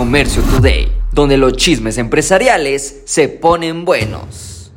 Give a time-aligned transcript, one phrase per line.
[0.00, 4.72] Comercio Today, donde los chismes empresariales se ponen buenos.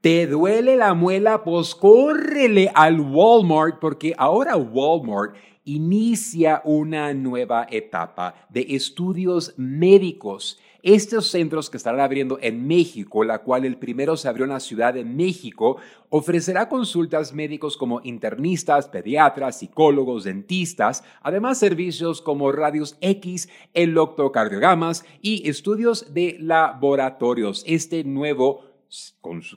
[0.00, 1.44] ¿Te duele la muela?
[1.44, 10.58] Pues córrele al Walmart porque ahora Walmart inicia una nueva etapa de estudios médicos.
[10.82, 14.60] Estos centros que estarán abriendo en México, la cual el primero se abrió en la
[14.60, 15.78] Ciudad de México,
[16.08, 25.48] ofrecerá consultas médicos como internistas, pediatras, psicólogos, dentistas, además servicios como radios X, electrocardiogramas y
[25.48, 27.64] estudios de laboratorios.
[27.66, 28.62] Este nuevo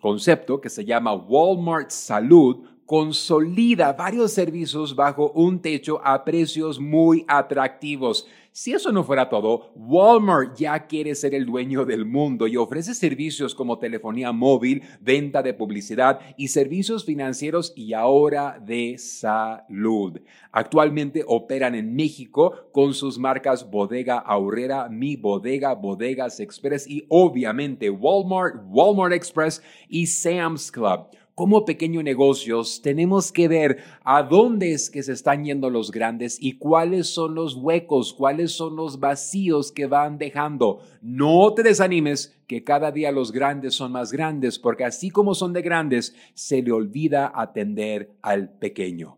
[0.02, 7.24] concepto que se llama Walmart Salud consolida varios servicios bajo un techo a precios muy
[7.28, 8.28] atractivos.
[8.54, 12.94] Si eso no fuera todo, Walmart ya quiere ser el dueño del mundo y ofrece
[12.94, 20.20] servicios como telefonía móvil, venta de publicidad y servicios financieros y ahora de salud.
[20.52, 27.90] Actualmente operan en México con sus marcas Bodega Aurrera, Mi Bodega, Bodegas Express y obviamente
[27.90, 34.90] Walmart, Walmart Express y Sam's Club como pequeños negocios tenemos que ver a dónde es
[34.90, 39.72] que se están yendo los grandes y cuáles son los huecos, cuáles son los vacíos
[39.72, 40.80] que van dejando.
[41.02, 45.54] No te desanimes que cada día los grandes son más grandes, porque así como son
[45.54, 49.18] de grandes, se le olvida atender al pequeño.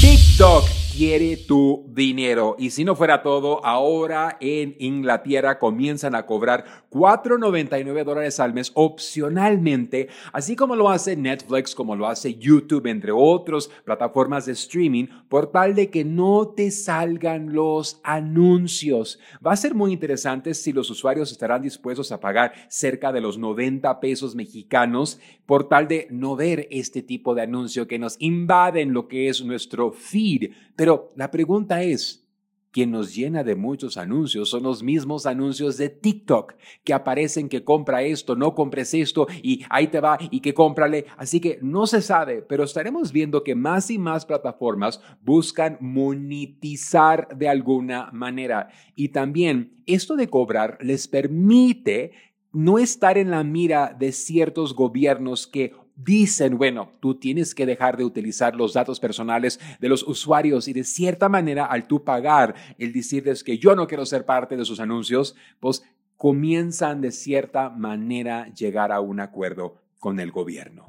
[0.00, 0.64] TikTok
[0.96, 2.56] quiere tu dinero.
[2.58, 8.72] Y si no fuera todo, ahora en Inglaterra comienzan a cobrar 4.99 dólares al mes
[8.74, 15.06] opcionalmente, así como lo hace Netflix, como lo hace YouTube, entre otras plataformas de streaming,
[15.28, 19.18] por tal de que no te salgan los anuncios.
[19.44, 23.38] Va a ser muy interesante si los usuarios estarán dispuestos a pagar cerca de los
[23.38, 28.92] 90 pesos mexicanos por tal de no ver este tipo de anuncio que nos invaden
[28.92, 32.26] lo que es nuestro feed pero la pregunta es,
[32.70, 37.64] quien nos llena de muchos anuncios son los mismos anuncios de TikTok que aparecen que
[37.64, 41.04] compra esto, no compres esto y ahí te va y que cómprale.
[41.18, 47.28] Así que no se sabe, pero estaremos viendo que más y más plataformas buscan monetizar
[47.36, 48.70] de alguna manera.
[48.94, 52.12] Y también esto de cobrar les permite
[52.52, 55.74] no estar en la mira de ciertos gobiernos que
[56.04, 60.72] dicen, bueno, tú tienes que dejar de utilizar los datos personales de los usuarios y
[60.72, 64.64] de cierta manera al tú pagar el decirles que yo no quiero ser parte de
[64.64, 65.82] sus anuncios, pues
[66.16, 70.86] comienzan de cierta manera llegar a un acuerdo con el gobierno.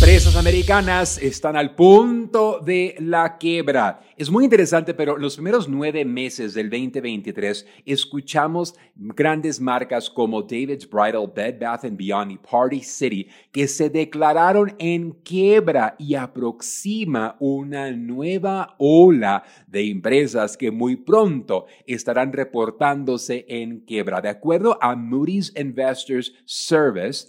[0.00, 3.98] Empresas americanas están al punto de la quiebra.
[4.16, 10.88] Es muy interesante, pero los primeros nueve meses del 2023 escuchamos grandes marcas como David's
[10.88, 17.90] Bridal, Bed Bath Beyond y Party City que se declararon en quiebra y aproxima una
[17.90, 24.20] nueva ola de empresas que muy pronto estarán reportándose en quiebra.
[24.20, 27.26] De acuerdo a Moody's Investors Service,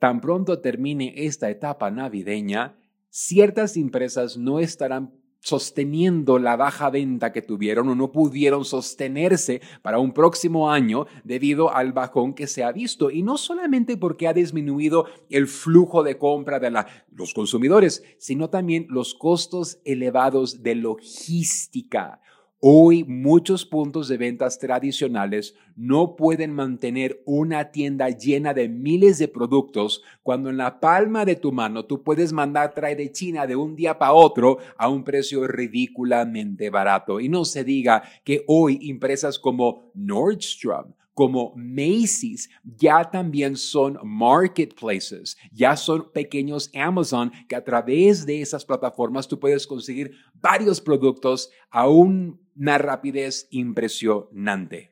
[0.00, 2.74] Tan pronto termine esta etapa navideña,
[3.10, 9.98] ciertas empresas no estarán sosteniendo la baja venta que tuvieron o no pudieron sostenerse para
[9.98, 13.10] un próximo año debido al bajón que se ha visto.
[13.10, 16.70] Y no solamente porque ha disminuido el flujo de compra de
[17.12, 22.22] los consumidores, sino también los costos elevados de logística.
[22.62, 29.28] Hoy muchos puntos de ventas tradicionales no pueden mantener una tienda llena de miles de
[29.28, 33.56] productos cuando en la palma de tu mano tú puedes mandar traer de China de
[33.56, 37.18] un día para otro a un precio ridículamente barato.
[37.18, 45.36] Y no se diga que hoy empresas como Nordstrom, como Macy's ya también son marketplaces,
[45.52, 51.50] ya son pequeños Amazon que a través de esas plataformas tú puedes conseguir varios productos
[51.70, 54.89] a una rapidez impresionante.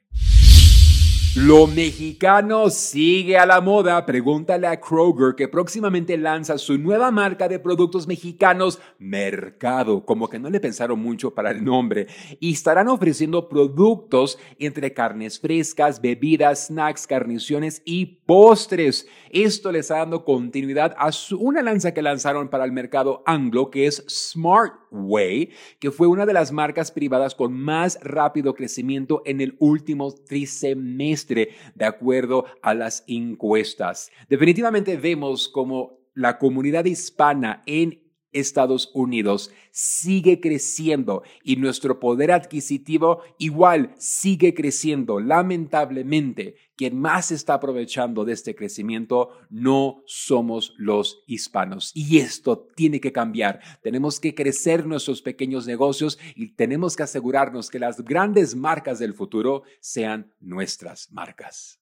[1.41, 4.05] Lo mexicano sigue a la moda.
[4.05, 10.05] Pregúntale a Kroger que próximamente lanza su nueva marca de productos mexicanos, Mercado.
[10.05, 12.09] Como que no le pensaron mucho para el nombre.
[12.41, 19.07] Y estarán ofreciendo productos entre carnes frescas, bebidas, snacks, carniciones y postres.
[19.31, 23.87] Esto les está dando continuidad a una lanza que lanzaron para el mercado anglo que
[23.87, 29.41] es Smart Way, que fue una de las marcas privadas con más rápido crecimiento en
[29.41, 34.11] el último trimestre, de acuerdo a las encuestas.
[34.29, 43.23] Definitivamente vemos como la comunidad hispana en Estados Unidos sigue creciendo y nuestro poder adquisitivo
[43.39, 45.21] igual sigue creciendo.
[45.21, 51.91] Lamentablemente, quien más está aprovechando de este crecimiento no somos los hispanos.
[51.95, 53.61] Y esto tiene que cambiar.
[53.83, 59.15] Tenemos que crecer nuestros pequeños negocios y tenemos que asegurarnos que las grandes marcas del
[59.15, 61.81] futuro sean nuestras marcas.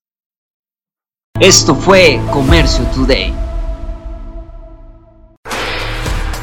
[1.39, 3.46] Esto fue Comercio Today.